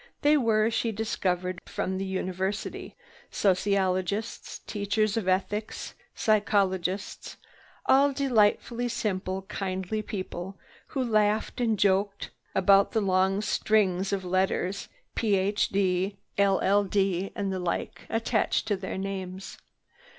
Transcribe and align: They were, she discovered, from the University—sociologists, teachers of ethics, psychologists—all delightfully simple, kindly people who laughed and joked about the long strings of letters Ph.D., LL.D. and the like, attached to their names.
They 0.23 0.35
were, 0.35 0.71
she 0.71 0.91
discovered, 0.91 1.59
from 1.67 1.99
the 1.99 2.05
University—sociologists, 2.05 4.57
teachers 4.65 5.15
of 5.15 5.27
ethics, 5.27 5.93
psychologists—all 6.15 8.13
delightfully 8.13 8.87
simple, 8.87 9.43
kindly 9.43 10.01
people 10.01 10.57
who 10.87 11.03
laughed 11.03 11.61
and 11.61 11.77
joked 11.77 12.31
about 12.55 12.93
the 12.93 13.01
long 13.01 13.41
strings 13.43 14.11
of 14.11 14.25
letters 14.25 14.89
Ph.D., 15.13 16.17
LL.D. 16.35 17.31
and 17.35 17.53
the 17.53 17.59
like, 17.59 18.07
attached 18.09 18.65
to 18.69 18.75
their 18.75 18.97
names. 18.97 19.59